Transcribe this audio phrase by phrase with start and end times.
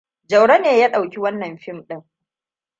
[0.29, 2.03] Jauro ne ya ɗauki wannan fim ɗin.